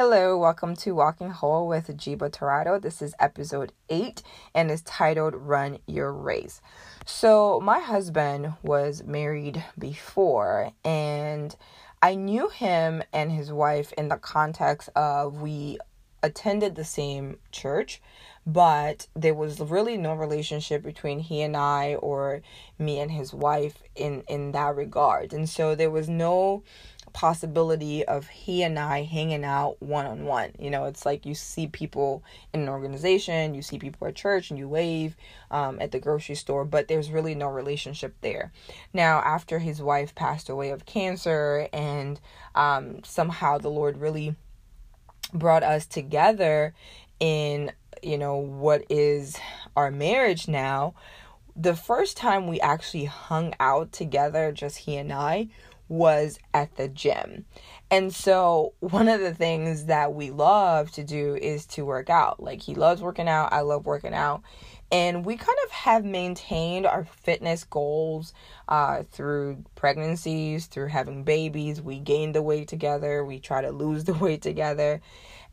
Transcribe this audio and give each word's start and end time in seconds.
Hello, 0.00 0.38
welcome 0.38 0.76
to 0.76 0.94
Walking 0.94 1.30
Whole 1.30 1.66
with 1.66 1.88
Jiba 1.88 2.30
Torado. 2.30 2.78
This 2.78 3.02
is 3.02 3.16
episode 3.18 3.72
8 3.88 4.22
and 4.54 4.70
is 4.70 4.80
titled 4.82 5.34
Run 5.34 5.78
Your 5.88 6.12
Race. 6.12 6.60
So, 7.04 7.58
my 7.58 7.80
husband 7.80 8.52
was 8.62 9.02
married 9.02 9.64
before, 9.76 10.70
and 10.84 11.56
I 12.00 12.14
knew 12.14 12.48
him 12.48 13.02
and 13.12 13.32
his 13.32 13.50
wife 13.50 13.92
in 13.98 14.06
the 14.06 14.18
context 14.18 14.88
of 14.94 15.42
we 15.42 15.80
attended 16.22 16.76
the 16.76 16.84
same 16.84 17.38
church, 17.50 18.00
but 18.46 19.08
there 19.14 19.34
was 19.34 19.58
really 19.58 19.96
no 19.96 20.14
relationship 20.14 20.84
between 20.84 21.18
he 21.18 21.42
and 21.42 21.56
I 21.56 21.96
or 21.96 22.42
me 22.78 23.00
and 23.00 23.10
his 23.10 23.34
wife 23.34 23.82
in 23.96 24.22
in 24.28 24.52
that 24.52 24.76
regard. 24.76 25.32
And 25.32 25.48
so 25.48 25.74
there 25.74 25.90
was 25.90 26.08
no 26.08 26.62
possibility 27.12 28.04
of 28.04 28.28
he 28.28 28.62
and 28.62 28.78
I 28.78 29.02
hanging 29.02 29.44
out 29.44 29.80
one 29.80 30.06
on 30.06 30.24
one. 30.24 30.52
You 30.58 30.70
know, 30.70 30.84
it's 30.84 31.06
like 31.06 31.26
you 31.26 31.34
see 31.34 31.66
people 31.66 32.22
in 32.52 32.60
an 32.60 32.68
organization, 32.68 33.54
you 33.54 33.62
see 33.62 33.78
people 33.78 34.06
at 34.06 34.14
church, 34.14 34.50
and 34.50 34.58
you 34.58 34.68
wave 34.68 35.16
um, 35.50 35.78
at 35.80 35.92
the 35.92 35.98
grocery 35.98 36.34
store, 36.34 36.64
but 36.64 36.88
there's 36.88 37.10
really 37.10 37.34
no 37.34 37.48
relationship 37.48 38.14
there. 38.20 38.52
Now, 38.92 39.18
after 39.20 39.58
his 39.58 39.80
wife 39.80 40.14
passed 40.14 40.48
away 40.48 40.70
of 40.70 40.86
cancer, 40.86 41.68
and 41.72 42.20
um, 42.54 43.02
somehow 43.04 43.58
the 43.58 43.70
Lord 43.70 43.98
really 43.98 44.36
brought 45.32 45.62
us 45.62 45.86
together 45.86 46.74
in, 47.20 47.72
you 48.02 48.18
know, 48.18 48.36
what 48.36 48.84
is 48.88 49.38
our 49.76 49.90
marriage 49.90 50.48
now. 50.48 50.94
The 51.56 51.74
first 51.74 52.16
time 52.16 52.46
we 52.46 52.60
actually 52.60 53.06
hung 53.06 53.54
out 53.58 53.90
together, 53.90 54.52
just 54.52 54.78
he 54.78 54.96
and 54.96 55.12
I, 55.12 55.48
was 55.88 56.38
at 56.52 56.76
the 56.76 56.88
gym. 56.88 57.44
And 57.90 58.14
so, 58.14 58.74
one 58.80 59.08
of 59.08 59.20
the 59.20 59.34
things 59.34 59.86
that 59.86 60.12
we 60.14 60.30
love 60.30 60.90
to 60.92 61.04
do 61.04 61.36
is 61.36 61.66
to 61.66 61.84
work 61.84 62.10
out. 62.10 62.42
Like, 62.42 62.60
he 62.60 62.74
loves 62.74 63.00
working 63.00 63.28
out, 63.28 63.52
I 63.52 63.62
love 63.62 63.86
working 63.86 64.14
out. 64.14 64.42
And 64.90 65.24
we 65.24 65.36
kind 65.36 65.58
of 65.66 65.70
have 65.70 66.04
maintained 66.04 66.86
our 66.86 67.04
fitness 67.04 67.64
goals 67.64 68.32
uh, 68.68 69.02
through 69.10 69.64
pregnancies, 69.74 70.66
through 70.66 70.88
having 70.88 71.24
babies. 71.24 71.80
We 71.80 71.98
gain 71.98 72.32
the 72.32 72.42
weight 72.42 72.68
together, 72.68 73.24
we 73.24 73.38
try 73.38 73.62
to 73.62 73.70
lose 73.70 74.04
the 74.04 74.14
weight 74.14 74.42
together. 74.42 75.00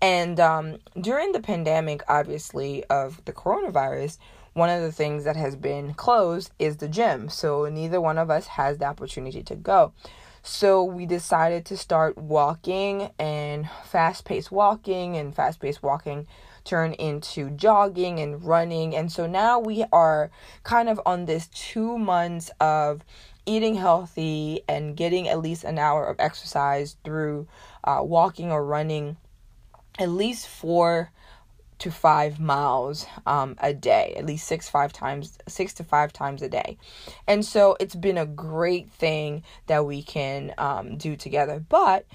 And 0.00 0.40
um, 0.40 0.78
during 1.00 1.32
the 1.32 1.40
pandemic, 1.40 2.02
obviously, 2.08 2.84
of 2.84 3.24
the 3.24 3.32
coronavirus, 3.32 4.18
one 4.54 4.68
of 4.68 4.82
the 4.82 4.92
things 4.92 5.24
that 5.24 5.36
has 5.36 5.56
been 5.56 5.94
closed 5.94 6.50
is 6.58 6.76
the 6.76 6.88
gym. 6.88 7.28
So 7.28 7.68
neither 7.68 8.00
one 8.00 8.18
of 8.18 8.30
us 8.30 8.48
has 8.48 8.78
the 8.78 8.84
opportunity 8.84 9.42
to 9.44 9.54
go. 9.54 9.92
So 10.42 10.82
we 10.82 11.06
decided 11.06 11.64
to 11.66 11.76
start 11.76 12.18
walking 12.18 13.10
and 13.18 13.68
fast 13.84 14.24
paced 14.24 14.50
walking 14.50 15.16
and 15.16 15.34
fast 15.34 15.60
paced 15.60 15.82
walking 15.82 16.26
turn 16.64 16.94
into 16.94 17.50
jogging 17.50 18.18
and 18.18 18.44
running. 18.44 18.94
And 18.94 19.10
so 19.10 19.26
now 19.26 19.58
we 19.58 19.84
are 19.92 20.30
kind 20.62 20.88
of 20.88 21.00
on 21.06 21.26
this 21.26 21.48
two 21.48 21.98
months 21.98 22.50
of 22.60 23.04
eating 23.46 23.74
healthy 23.74 24.62
and 24.68 24.96
getting 24.96 25.28
at 25.28 25.40
least 25.40 25.64
an 25.64 25.78
hour 25.78 26.06
of 26.06 26.16
exercise 26.18 26.96
through 27.04 27.46
uh, 27.84 28.00
walking 28.02 28.52
or 28.52 28.64
running 28.64 29.16
at 29.98 30.08
least 30.08 30.46
four 30.46 31.10
to 31.82 31.90
five 31.90 32.38
miles 32.38 33.06
um, 33.26 33.56
a 33.60 33.74
day, 33.74 34.14
at 34.16 34.24
least 34.24 34.46
six 34.46 34.68
five 34.68 34.92
times 34.92 35.36
six 35.48 35.72
to 35.74 35.84
five 35.84 36.12
times 36.12 36.40
a 36.40 36.48
day, 36.48 36.78
and 37.26 37.44
so 37.44 37.76
it's 37.80 37.96
been 37.96 38.18
a 38.18 38.26
great 38.26 38.88
thing 38.88 39.42
that 39.66 39.84
we 39.84 40.00
can 40.00 40.54
um, 40.58 40.96
do 40.96 41.16
together. 41.16 41.58
But 41.68 42.06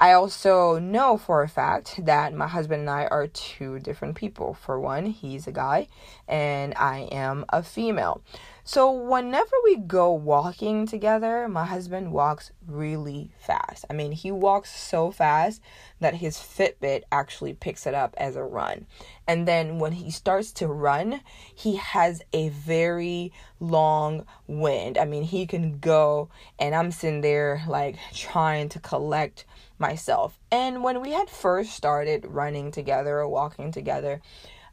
I 0.00 0.12
also 0.12 0.78
know 0.80 1.16
for 1.16 1.42
a 1.42 1.48
fact 1.48 2.04
that 2.04 2.34
my 2.34 2.48
husband 2.48 2.80
and 2.80 2.90
I 2.90 3.06
are 3.06 3.28
two 3.28 3.78
different 3.78 4.16
people. 4.16 4.52
For 4.52 4.80
one, 4.80 5.06
he's 5.06 5.46
a 5.46 5.52
guy 5.52 5.86
and 6.26 6.74
I 6.76 7.08
am 7.12 7.44
a 7.48 7.62
female. 7.62 8.20
So, 8.66 8.90
whenever 8.90 9.52
we 9.62 9.76
go 9.76 10.10
walking 10.10 10.86
together, 10.86 11.46
my 11.48 11.66
husband 11.66 12.12
walks 12.12 12.50
really 12.66 13.30
fast. 13.38 13.84
I 13.90 13.92
mean, 13.92 14.12
he 14.12 14.32
walks 14.32 14.74
so 14.74 15.10
fast 15.10 15.60
that 16.00 16.14
his 16.14 16.38
Fitbit 16.38 17.02
actually 17.12 17.52
picks 17.52 17.86
it 17.86 17.92
up 17.92 18.14
as 18.16 18.36
a 18.36 18.42
run. 18.42 18.86
And 19.28 19.46
then 19.46 19.78
when 19.78 19.92
he 19.92 20.10
starts 20.10 20.50
to 20.52 20.66
run, 20.66 21.20
he 21.54 21.76
has 21.76 22.22
a 22.32 22.48
very 22.48 23.32
long 23.60 24.24
wind. 24.46 24.96
I 24.96 25.04
mean, 25.04 25.24
he 25.24 25.44
can 25.46 25.78
go, 25.78 26.30
and 26.58 26.74
I'm 26.74 26.90
sitting 26.90 27.20
there 27.20 27.62
like 27.68 27.96
trying 28.14 28.70
to 28.70 28.80
collect 28.80 29.44
myself. 29.78 30.38
And 30.50 30.82
when 30.82 31.00
we 31.00 31.12
had 31.12 31.28
first 31.28 31.72
started 31.74 32.26
running 32.26 32.70
together 32.70 33.18
or 33.18 33.28
walking 33.28 33.72
together, 33.72 34.20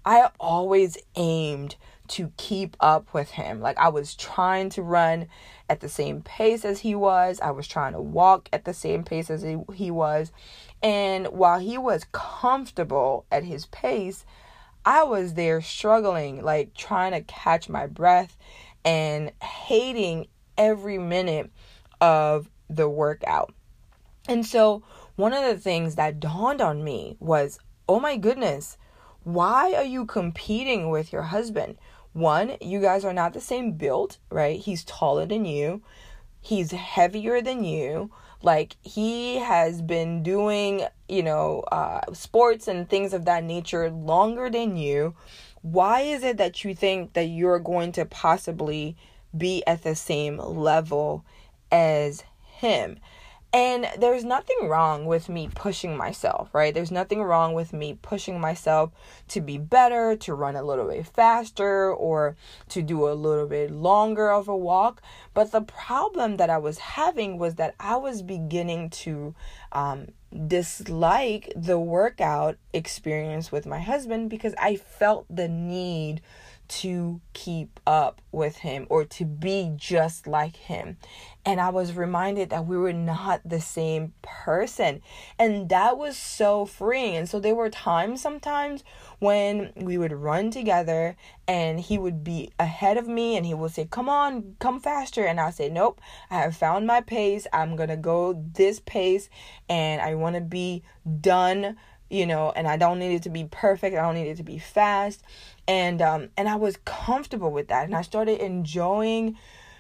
I 0.05 0.29
always 0.39 0.97
aimed 1.15 1.75
to 2.09 2.31
keep 2.35 2.75
up 2.79 3.13
with 3.13 3.31
him. 3.31 3.61
Like 3.61 3.77
I 3.77 3.89
was 3.89 4.15
trying 4.15 4.69
to 4.71 4.81
run 4.81 5.27
at 5.69 5.79
the 5.79 5.89
same 5.89 6.21
pace 6.21 6.65
as 6.65 6.79
he 6.79 6.95
was. 6.95 7.39
I 7.39 7.51
was 7.51 7.67
trying 7.67 7.93
to 7.93 8.01
walk 8.01 8.49
at 8.51 8.65
the 8.65 8.73
same 8.73 9.03
pace 9.03 9.29
as 9.29 9.43
he, 9.43 9.57
he 9.73 9.91
was. 9.91 10.31
And 10.83 11.27
while 11.27 11.59
he 11.59 11.77
was 11.77 12.05
comfortable 12.11 13.25
at 13.31 13.43
his 13.43 13.67
pace, 13.67 14.25
I 14.83 15.03
was 15.03 15.35
there 15.35 15.61
struggling, 15.61 16.43
like 16.43 16.73
trying 16.73 17.11
to 17.11 17.21
catch 17.21 17.69
my 17.69 17.85
breath 17.85 18.35
and 18.83 19.31
hating 19.41 20.27
every 20.57 20.97
minute 20.97 21.51
of 22.01 22.49
the 22.69 22.89
workout. 22.89 23.53
And 24.31 24.45
so, 24.45 24.81
one 25.17 25.33
of 25.33 25.43
the 25.43 25.59
things 25.59 25.95
that 25.95 26.21
dawned 26.21 26.61
on 26.61 26.85
me 26.85 27.17
was, 27.19 27.59
oh 27.89 27.99
my 27.99 28.15
goodness, 28.15 28.77
why 29.25 29.73
are 29.73 29.83
you 29.83 30.05
competing 30.05 30.89
with 30.89 31.11
your 31.11 31.23
husband? 31.23 31.77
One, 32.13 32.55
you 32.61 32.79
guys 32.79 33.03
are 33.03 33.11
not 33.11 33.33
the 33.33 33.41
same 33.41 33.73
build, 33.73 34.19
right? 34.29 34.57
He's 34.57 34.85
taller 34.85 35.25
than 35.25 35.43
you, 35.43 35.81
he's 36.39 36.71
heavier 36.71 37.41
than 37.41 37.65
you. 37.65 38.09
Like, 38.41 38.77
he 38.83 39.39
has 39.39 39.81
been 39.81 40.23
doing, 40.23 40.83
you 41.09 41.23
know, 41.23 41.65
uh, 41.69 42.13
sports 42.13 42.69
and 42.69 42.87
things 42.89 43.13
of 43.13 43.25
that 43.25 43.43
nature 43.43 43.91
longer 43.91 44.49
than 44.49 44.77
you. 44.77 45.13
Why 45.61 46.03
is 46.03 46.23
it 46.23 46.37
that 46.37 46.63
you 46.63 46.73
think 46.73 47.11
that 47.15 47.25
you're 47.25 47.59
going 47.59 47.91
to 47.91 48.05
possibly 48.05 48.95
be 49.37 49.61
at 49.67 49.83
the 49.83 49.93
same 49.93 50.37
level 50.37 51.25
as 51.69 52.23
him? 52.45 52.97
And 53.53 53.85
there's 53.97 54.23
nothing 54.23 54.69
wrong 54.69 55.05
with 55.05 55.27
me 55.27 55.49
pushing 55.53 55.97
myself, 55.97 56.49
right? 56.53 56.73
There's 56.73 56.91
nothing 56.91 57.21
wrong 57.21 57.53
with 57.53 57.73
me 57.73 57.97
pushing 58.01 58.39
myself 58.39 58.91
to 59.27 59.41
be 59.41 59.57
better, 59.57 60.15
to 60.15 60.33
run 60.33 60.55
a 60.55 60.63
little 60.63 60.87
bit 60.87 61.05
faster, 61.05 61.91
or 61.91 62.37
to 62.69 62.81
do 62.81 63.09
a 63.09 63.11
little 63.11 63.47
bit 63.47 63.69
longer 63.69 64.31
of 64.31 64.47
a 64.47 64.55
walk. 64.55 65.01
But 65.33 65.51
the 65.51 65.61
problem 65.61 66.37
that 66.37 66.49
I 66.49 66.59
was 66.59 66.77
having 66.77 67.37
was 67.37 67.55
that 67.55 67.75
I 67.77 67.97
was 67.97 68.21
beginning 68.21 68.89
to 68.91 69.35
um, 69.73 70.07
dislike 70.47 71.51
the 71.53 71.77
workout 71.77 72.57
experience 72.71 73.51
with 73.51 73.65
my 73.65 73.81
husband 73.81 74.29
because 74.29 74.55
I 74.57 74.77
felt 74.77 75.25
the 75.29 75.49
need 75.49 76.21
to 76.71 77.19
keep 77.33 77.81
up 77.85 78.21
with 78.31 78.57
him 78.57 78.87
or 78.89 79.03
to 79.03 79.25
be 79.25 79.73
just 79.75 80.25
like 80.25 80.55
him. 80.55 80.95
And 81.43 81.59
I 81.59 81.69
was 81.69 81.97
reminded 81.97 82.49
that 82.51 82.65
we 82.65 82.77
were 82.77 82.93
not 82.93 83.41
the 83.43 83.59
same 83.59 84.13
person. 84.21 85.01
And 85.37 85.67
that 85.67 85.97
was 85.97 86.15
so 86.15 86.65
freeing. 86.65 87.17
And 87.17 87.27
so 87.27 87.41
there 87.41 87.55
were 87.55 87.69
times 87.69 88.21
sometimes 88.21 88.85
when 89.19 89.73
we 89.75 89.97
would 89.97 90.13
run 90.13 90.49
together 90.49 91.17
and 91.45 91.79
he 91.79 91.97
would 91.97 92.23
be 92.23 92.51
ahead 92.57 92.95
of 92.95 93.07
me 93.07 93.35
and 93.35 93.45
he 93.45 93.53
would 93.53 93.71
say, 93.71 93.87
Come 93.91 94.07
on, 94.07 94.55
come 94.59 94.79
faster. 94.79 95.25
And 95.25 95.41
I 95.41 95.49
say, 95.49 95.67
Nope, 95.67 95.99
I 96.29 96.37
have 96.37 96.55
found 96.55 96.87
my 96.87 97.01
pace. 97.01 97.47
I'm 97.51 97.75
going 97.75 97.89
to 97.89 97.97
go 97.97 98.45
this 98.53 98.79
pace 98.79 99.29
and 99.67 100.01
I 100.01 100.15
want 100.15 100.35
to 100.35 100.41
be 100.41 100.83
done 101.19 101.75
you 102.11 102.25
know 102.25 102.51
and 102.55 102.67
i 102.67 102.77
don't 102.77 102.99
need 102.99 103.15
it 103.15 103.23
to 103.23 103.29
be 103.29 103.45
perfect 103.45 103.95
i 103.95 104.01
don't 104.01 104.15
need 104.15 104.27
it 104.27 104.37
to 104.37 104.43
be 104.43 104.59
fast 104.59 105.23
and 105.67 106.01
um 106.01 106.29
and 106.37 106.49
i 106.49 106.55
was 106.55 106.77
comfortable 106.85 107.51
with 107.51 107.67
that 107.69 107.85
and 107.85 107.95
i 107.95 108.01
started 108.01 108.39
enjoying 108.39 109.37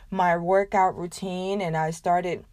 my 0.09 0.37
workout 0.37 0.97
routine 0.97 1.61
and 1.61 1.75
i 1.75 1.91
started 1.91 2.43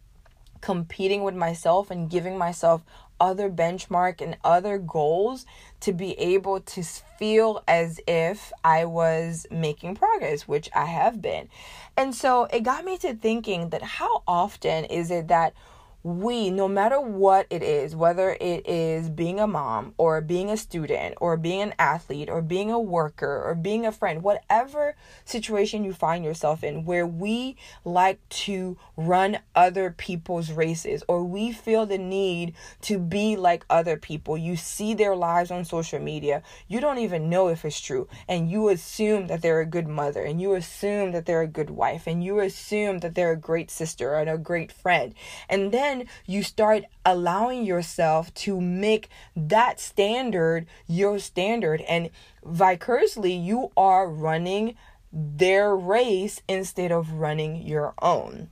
competing 0.60 1.22
with 1.22 1.34
myself 1.34 1.90
and 1.90 2.10
giving 2.10 2.36
myself 2.36 2.82
other 3.20 3.50
benchmark 3.50 4.20
and 4.20 4.36
other 4.44 4.78
goals 4.78 5.44
to 5.80 5.92
be 5.92 6.18
able 6.18 6.60
to 6.60 6.82
feel 6.82 7.62
as 7.66 8.00
if 8.06 8.52
I 8.62 8.84
was 8.84 9.46
making 9.50 9.96
progress, 9.96 10.46
which 10.46 10.68
I 10.74 10.86
have 10.86 11.20
been. 11.20 11.48
And 11.96 12.14
so 12.14 12.44
it 12.44 12.62
got 12.62 12.84
me 12.84 12.96
to 12.98 13.14
thinking 13.14 13.70
that 13.70 13.82
how 13.82 14.22
often 14.26 14.84
is 14.84 15.10
it 15.10 15.28
that 15.28 15.54
we, 16.02 16.50
no 16.50 16.68
matter 16.68 17.00
what 17.00 17.46
it 17.50 17.62
is, 17.62 17.96
whether 17.96 18.36
it 18.40 18.66
is 18.68 19.10
being 19.10 19.40
a 19.40 19.46
mom 19.46 19.94
or 19.98 20.20
being 20.20 20.48
a 20.48 20.56
student 20.56 21.14
or 21.20 21.36
being 21.36 21.60
an 21.60 21.74
athlete 21.78 22.30
or 22.30 22.40
being 22.40 22.70
a 22.70 22.78
worker 22.78 23.42
or 23.44 23.54
being 23.54 23.84
a 23.84 23.92
friend, 23.92 24.22
whatever 24.22 24.94
situation 25.24 25.84
you 25.84 25.92
find 25.92 26.24
yourself 26.24 26.62
in, 26.62 26.84
where 26.84 27.06
we 27.06 27.56
like 27.84 28.26
to 28.28 28.76
run 28.96 29.38
other 29.54 29.90
people's 29.90 30.52
races 30.52 31.02
or 31.08 31.24
we 31.24 31.50
feel 31.52 31.84
the 31.84 31.98
need 31.98 32.54
to 32.80 32.98
be 32.98 33.36
like 33.36 33.64
other 33.68 33.96
people, 33.96 34.38
you 34.38 34.56
see 34.56 34.94
their 34.94 35.16
lives 35.16 35.50
on 35.50 35.64
social 35.64 35.98
media, 35.98 36.42
you 36.68 36.80
don't 36.80 36.98
even 36.98 37.28
know 37.28 37.48
if 37.48 37.64
it's 37.64 37.80
true, 37.80 38.06
and 38.28 38.50
you 38.50 38.68
assume 38.68 39.26
that 39.26 39.42
they're 39.42 39.60
a 39.60 39.66
good 39.66 39.88
mother 39.88 40.22
and 40.22 40.40
you 40.40 40.54
assume 40.54 41.12
that 41.12 41.26
they're 41.26 41.42
a 41.42 41.46
good 41.48 41.70
wife 41.70 42.06
and 42.06 42.22
you 42.22 42.38
assume 42.38 42.98
that 42.98 43.14
they're 43.14 43.32
a 43.32 43.36
great 43.36 43.70
sister 43.70 44.14
and 44.14 44.30
a 44.30 44.38
great 44.38 44.70
friend. 44.70 45.14
And 45.48 45.72
then 45.72 45.87
then 45.88 46.06
you 46.26 46.42
start 46.42 46.84
allowing 47.04 47.64
yourself 47.64 48.32
to 48.34 48.60
make 48.60 49.08
that 49.34 49.80
standard 49.80 50.66
your 50.86 51.18
standard 51.18 51.80
and 51.82 52.10
vicariously 52.44 53.32
you 53.32 53.70
are 53.76 54.08
running 54.08 54.74
their 55.12 55.74
race 55.74 56.42
instead 56.48 56.92
of 56.92 57.12
running 57.12 57.66
your 57.66 57.94
own. 58.02 58.50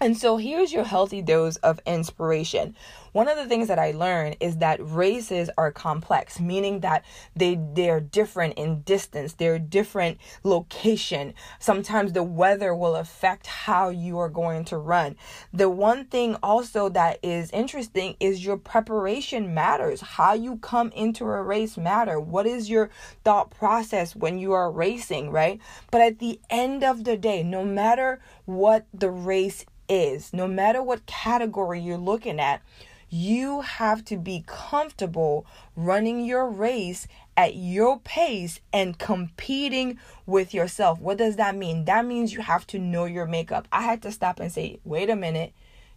And 0.00 0.16
so 0.16 0.36
here's 0.36 0.72
your 0.72 0.84
healthy 0.84 1.22
dose 1.22 1.56
of 1.56 1.80
inspiration. 1.86 2.76
One 3.12 3.28
of 3.28 3.36
the 3.36 3.46
things 3.46 3.68
that 3.68 3.78
I 3.78 3.92
learned 3.92 4.36
is 4.40 4.58
that 4.58 4.78
races 4.80 5.50
are 5.56 5.72
complex, 5.72 6.40
meaning 6.40 6.80
that 6.80 7.04
they 7.34 7.58
they're 7.74 8.00
different 8.00 8.54
in 8.54 8.82
distance, 8.82 9.34
they're 9.34 9.58
different 9.58 10.18
location. 10.44 11.34
Sometimes 11.58 12.12
the 12.12 12.22
weather 12.22 12.74
will 12.74 12.96
affect 12.96 13.46
how 13.46 13.88
you 13.88 14.18
are 14.18 14.28
going 14.28 14.64
to 14.66 14.76
run. 14.76 15.16
The 15.52 15.68
one 15.68 16.04
thing 16.06 16.36
also 16.42 16.88
that 16.90 17.18
is 17.22 17.50
interesting 17.50 18.16
is 18.20 18.44
your 18.44 18.56
preparation 18.56 19.54
matters. 19.54 20.00
How 20.00 20.34
you 20.34 20.58
come 20.58 20.90
into 20.92 21.24
a 21.24 21.42
race 21.42 21.76
matter. 21.76 22.20
What 22.20 22.46
is 22.46 22.68
your 22.68 22.90
thought 23.24 23.50
process 23.50 24.14
when 24.14 24.38
you 24.38 24.52
are 24.52 24.70
racing, 24.70 25.30
right? 25.30 25.60
But 25.90 26.00
at 26.00 26.18
the 26.18 26.40
end 26.50 26.84
of 26.84 27.04
the 27.04 27.16
day, 27.16 27.42
no 27.42 27.64
matter 27.64 28.20
what 28.44 28.86
the 28.92 29.10
race 29.10 29.64
is, 29.88 30.32
no 30.32 30.46
matter 30.46 30.82
what 30.82 31.06
category 31.06 31.80
you're 31.80 31.96
looking 31.96 32.40
at, 32.40 32.62
you 33.10 33.62
have 33.62 34.04
to 34.06 34.16
be 34.16 34.44
comfortable 34.46 35.46
running 35.76 36.24
your 36.24 36.48
race 36.48 37.06
at 37.36 37.54
your 37.54 37.98
pace 38.00 38.60
and 38.72 38.98
competing 38.98 39.98
with 40.26 40.52
yourself. 40.52 41.00
What 41.00 41.18
does 41.18 41.36
that 41.36 41.56
mean? 41.56 41.84
That 41.84 42.04
means 42.04 42.32
you 42.32 42.42
have 42.42 42.66
to 42.68 42.78
know 42.78 43.04
your 43.04 43.26
makeup. 43.26 43.68
I 43.72 43.82
had 43.82 44.02
to 44.02 44.12
stop 44.12 44.40
and 44.40 44.52
say, 44.52 44.80
wait 44.84 45.08
a 45.08 45.16
minute, 45.16 45.52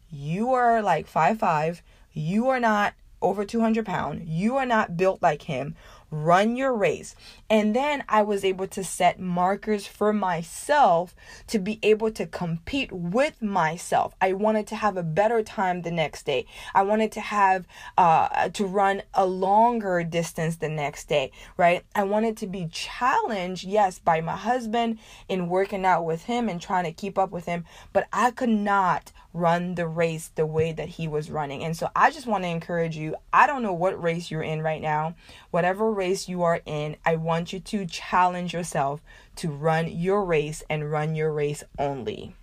you 0.09 0.53
are 0.53 0.81
like 0.81 1.07
five 1.07 1.39
five. 1.39 1.81
You 2.13 2.49
are 2.49 2.59
not 2.59 2.93
over 3.21 3.45
200 3.45 3.85
pounds. 3.85 4.27
You 4.27 4.57
are 4.57 4.65
not 4.65 4.97
built 4.97 5.21
like 5.21 5.43
him 5.43 5.75
run 6.11 6.57
your 6.57 6.75
race. 6.75 7.15
And 7.49 7.73
then 7.75 8.03
I 8.07 8.21
was 8.21 8.43
able 8.43 8.67
to 8.67 8.83
set 8.83 9.19
markers 9.19 9.87
for 9.87 10.11
myself 10.11 11.15
to 11.47 11.57
be 11.57 11.79
able 11.81 12.11
to 12.11 12.25
compete 12.25 12.91
with 12.91 13.41
myself. 13.41 14.13
I 14.21 14.33
wanted 14.33 14.67
to 14.67 14.75
have 14.75 14.97
a 14.97 15.03
better 15.03 15.41
time 15.41 15.81
the 15.81 15.91
next 15.91 16.25
day. 16.25 16.45
I 16.75 16.83
wanted 16.83 17.11
to 17.13 17.21
have 17.21 17.65
uh 17.97 18.49
to 18.49 18.65
run 18.65 19.03
a 19.13 19.25
longer 19.25 20.03
distance 20.03 20.57
the 20.57 20.69
next 20.69 21.07
day, 21.07 21.31
right? 21.55 21.83
I 21.95 22.03
wanted 22.03 22.37
to 22.37 22.47
be 22.47 22.67
challenged, 22.67 23.63
yes, 23.63 23.97
by 23.97 24.19
my 24.21 24.35
husband 24.35 24.99
in 25.29 25.47
working 25.47 25.85
out 25.85 26.05
with 26.05 26.25
him 26.25 26.49
and 26.49 26.61
trying 26.61 26.83
to 26.83 26.91
keep 26.91 27.17
up 27.17 27.31
with 27.31 27.45
him, 27.45 27.63
but 27.93 28.07
I 28.11 28.31
could 28.31 28.49
not 28.49 29.11
run 29.33 29.75
the 29.75 29.87
race 29.87 30.31
the 30.35 30.45
way 30.45 30.71
that 30.73 30.89
he 30.89 31.07
was 31.07 31.31
running. 31.31 31.63
And 31.63 31.75
so 31.75 31.89
I 31.95 32.11
just 32.11 32.27
want 32.27 32.43
to 32.43 32.49
encourage 32.49 32.97
you. 32.97 33.15
I 33.31 33.47
don't 33.47 33.63
know 33.63 33.73
what 33.73 34.01
race 34.01 34.29
you're 34.29 34.43
in 34.43 34.61
right 34.61 34.81
now. 34.81 35.15
Whatever 35.51 35.91
race 35.91 36.27
you 36.27 36.43
are 36.43 36.61
in, 36.65 36.97
I 37.05 37.15
want 37.15 37.53
you 37.53 37.59
to 37.59 37.85
challenge 37.85 38.53
yourself 38.53 39.01
to 39.37 39.49
run 39.49 39.87
your 39.89 40.25
race 40.25 40.63
and 40.69 40.91
run 40.91 41.15
your 41.15 41.31
race 41.31 41.63
only. 41.79 42.35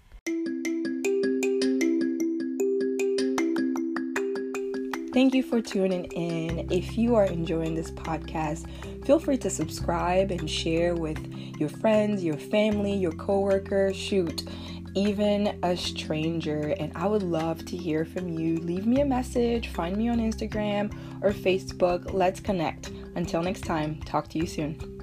Thank 5.18 5.34
you 5.34 5.42
for 5.42 5.60
tuning 5.60 6.04
in. 6.12 6.70
If 6.70 6.96
you 6.96 7.16
are 7.16 7.24
enjoying 7.24 7.74
this 7.74 7.90
podcast, 7.90 8.66
feel 9.04 9.18
free 9.18 9.38
to 9.38 9.50
subscribe 9.50 10.30
and 10.30 10.48
share 10.48 10.94
with 10.94 11.18
your 11.58 11.68
friends, 11.68 12.22
your 12.22 12.36
family, 12.36 12.94
your 12.94 13.12
coworkers. 13.12 13.96
Shoot, 13.96 14.44
even 14.94 15.58
a 15.62 15.76
stranger. 15.76 16.74
And 16.78 16.92
I 16.94 17.06
would 17.06 17.22
love 17.22 17.64
to 17.66 17.76
hear 17.76 18.04
from 18.04 18.28
you. 18.28 18.56
Leave 18.58 18.86
me 18.86 19.00
a 19.00 19.04
message, 19.04 19.68
find 19.68 19.96
me 19.96 20.08
on 20.08 20.18
Instagram 20.18 20.92
or 21.22 21.30
Facebook. 21.30 22.12
Let's 22.12 22.40
connect. 22.40 22.90
Until 23.14 23.42
next 23.42 23.62
time, 23.62 24.00
talk 24.02 24.28
to 24.28 24.38
you 24.38 24.46
soon. 24.46 24.97